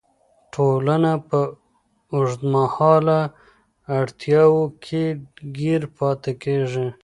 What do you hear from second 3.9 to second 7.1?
اړتیاوو کې ګیر پاتې کیږي.